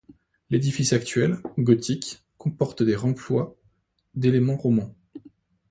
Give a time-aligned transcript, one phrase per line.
[0.49, 3.55] L'édifice actuel, gothique, comporte des remplois
[4.15, 4.95] d'éléments romans.